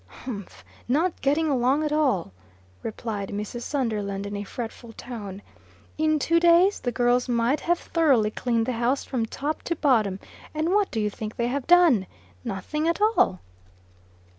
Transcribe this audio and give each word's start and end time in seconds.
"Humph! 0.07 0.65
Not 0.87 1.21
getting 1.21 1.47
along 1.47 1.83
at 1.83 1.91
all!" 1.91 2.31
replied 2.81 3.29
Mrs. 3.29 3.61
Sunderland, 3.61 4.25
in 4.25 4.35
a 4.35 4.43
fretful 4.43 4.93
tone. 4.93 5.43
"In 5.95 6.17
two 6.17 6.39
days, 6.39 6.79
the 6.79 6.91
girls 6.91 7.29
might 7.29 7.59
have 7.59 7.77
thoroughly 7.77 8.31
cleaned 8.31 8.65
the 8.65 8.71
house 8.71 9.03
from 9.05 9.27
top 9.27 9.61
to 9.61 9.75
bottom, 9.75 10.19
and 10.55 10.69
what 10.69 10.89
do 10.89 10.99
you 10.99 11.11
think 11.11 11.35
they 11.35 11.49
have 11.49 11.67
done? 11.67 12.07
Nothing 12.43 12.87
at 12.87 12.99
all!" 12.99 13.41